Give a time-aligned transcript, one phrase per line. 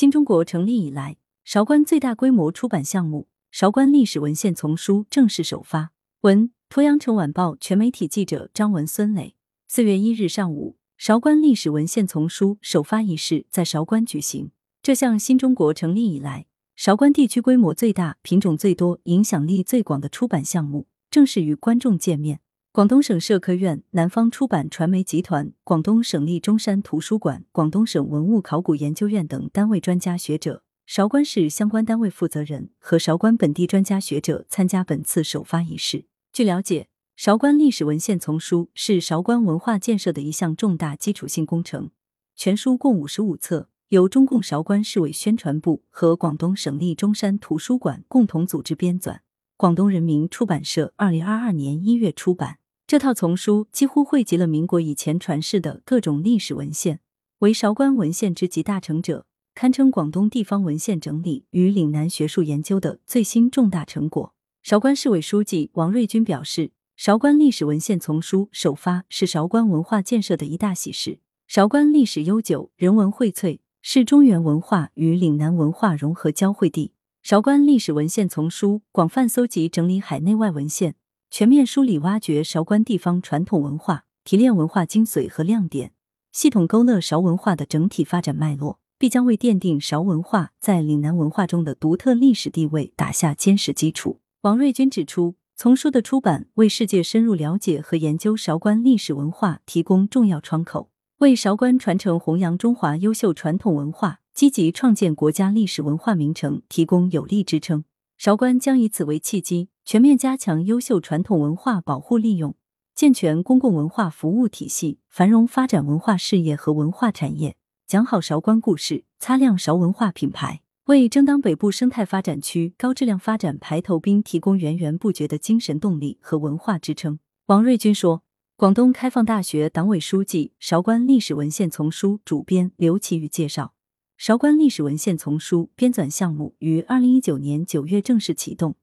[0.00, 5.92] 新中国成立以来，韶关最大规模出版项目《韶关历史文献丛书》正式首发。
[6.22, 9.34] 文：鄱阳城晚报全媒体记者张文孙磊。
[9.68, 14.52] 四月一日上午，韶关历史文献丛书首发仪式在韶关举行。
[14.82, 22.40] 这项新中国成立以来，韶关地区规模最大、品种最多、影响力最广的出版项目正式与观众见面。
[22.80, 36.06] 广东省社科院、南方出版传媒集团、广东省立中山图书馆、广东省文物考古研究院等单位专家学者，韶关市相关单位负责人和韶关本地专家学者参加本次首发仪式。
[36.32, 41.90] 据了解，韶关历史文献丛书是韶关文化建设的一项重大基础性工程，
[42.34, 49.18] 全书共五十五册，由中共韶关市委宣传部和广东省立中山图书馆共同组织编纂，
[49.58, 52.56] 广东人民出版社二零二二年一月出版。
[52.90, 56.98] 这套丛书几乎汇集了民国以前传世的各种历史文献，
[57.38, 64.34] 为韶关文献之集大成者，堪称广东地方文献整理与岭南学术研究的最新重大成果。
[64.60, 71.20] 韶关市委书记王瑞军表示，韶关历史文献丛书首发是韶关文化建设的一大喜事。
[71.46, 76.90] 韶关历史悠久，人文荟萃，是中原文化与岭南文化融合交汇地。
[77.22, 80.96] 韶关历史文献丛书广泛搜集整理海内外文献。
[81.30, 85.92] 全面梳理挖掘韶关地方传统文化，提炼文化精髓和亮点，
[86.32, 94.18] 系统勾勒韶文化的整体发展脉络，必将为奠定韶文化在岭南文化中的独特历史地位打下坚实基础。
[94.40, 107.84] 王瑞军指出，丛书的出版为世界深入了解和研究韶关历史文化提供重要窗口，为韶关传承弘扬中华优秀传统文化、积极创建国家历史文化名城提供有力支撑。
[108.18, 109.68] 韶关将以此为契机。
[109.90, 112.54] 全面加强优秀传统文化保护利用，
[112.94, 117.56] 健全公共文化服务体系，繁荣发展文化事业和文化产业，
[117.88, 127.18] 讲好韶关故事，擦亮韶文化品牌，为争当北部生态发展区高质量发展排头兵提供源源不绝的精神动力和文化支撑。
[127.46, 128.22] 王瑞军说，
[128.54, 133.74] 广东开放大学党委书记、韶关历史文献丛书主编刘奇宇介绍，
[134.16, 138.76] 韶关历史文献丛书编纂项目于二零一九年九月正式启动。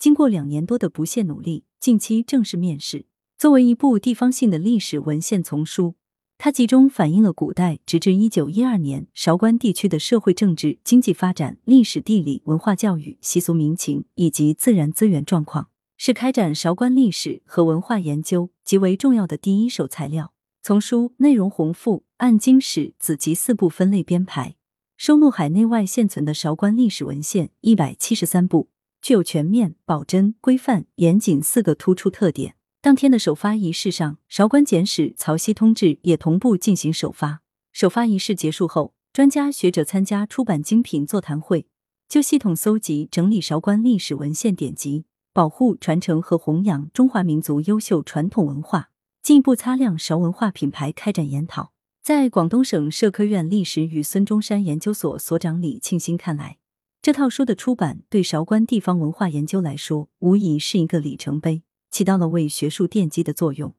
[0.00, 3.04] 经过两年多的不懈努力，近期正式面世。
[3.36, 5.94] 作为一部地方性的历史文献丛书，
[6.38, 15.68] 它集中反映了古代直至一九一二年韶关地区的社会政治经济发展、历史地理文化教育、习俗民情以及自然资源状况，
[15.98, 20.32] 是开展韶关历史和文化研究极为重要的第一手材料。
[20.62, 24.56] 丛书内容宏富，按经史子集四部分类编排，
[24.96, 28.70] 收录海内外现存的韶关历史文献一百七十三部。
[29.02, 32.54] 具有全面、保真、规范、严谨四个突出特点。
[32.80, 37.42] 当天的首发仪式上，韶关简史《曹溪通志》也同步进行首发。
[37.72, 41.66] 首发仪式结束后，专家学者参加出版精品座谈会，
[42.08, 48.90] 就系统搜集整理韶关历史文献典籍，保护、传承和弘扬中华民族优秀传统文化，
[49.22, 51.72] 进一步擦亮韶文化品牌开展研讨。
[52.02, 56.59] 在广东省社科院历史与孙中山研究所所长李庆新看来。
[57.02, 63.74] 这套书的出版对韶关地方文化研究来说，无疑是一个里程碑，起到了为学术奠基的作用。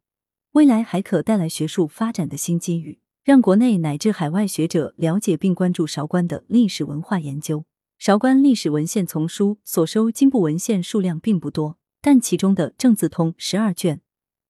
[0.53, 7.65] 未来还可带来学术发展的新机遇，让国内乃至海外学者了解并关注韶关的历史文化研究。
[7.99, 14.01] 韶关历史文献丛书所收经部文献数量并不多，但其中的《正字通》十二卷，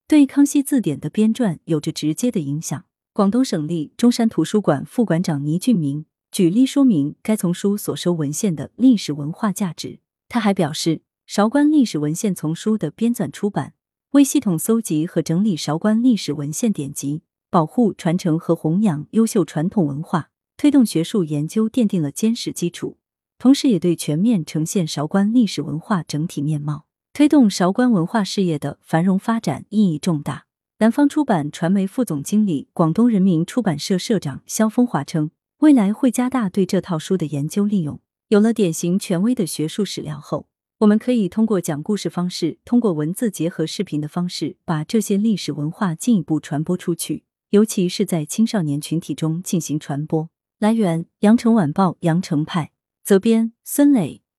[0.08, 2.86] 对康熙字典的编撰有着直接的影响。
[3.12, 6.06] 广东省立中山图书馆副馆长倪俊明。
[6.32, 10.00] 举例说明该丛书所收文献的历史文化价值。
[10.30, 13.74] 他还表示，韶关历史文献丛书的编纂出版，
[14.12, 22.98] 为系统搜集和整理韶关历史文献典籍，保护、传承和弘扬优秀传统文化，推动学术研究奠定了坚实基础。
[23.38, 30.46] 同时，也对全面呈现韶关历史文化整体面貌、推动韶关文化事业的繁荣发展意义重大。
[30.78, 35.32] 南方出版传媒副总经理、广东人民出版社社长肖风华称。
[35.62, 38.00] 未来会加大对这套书的研究利用。
[38.30, 40.48] 有了典型权威的学术史料后，
[40.80, 50.32] 我们可以通过讲故事方式，通过文字结合视频的方式，把这些历史文化进一步传播出去，尤其是在青少年群体中进行传播。
[50.58, 52.72] 来源：羊城晚报羊城派，
[53.04, 54.21] 责编：孙磊。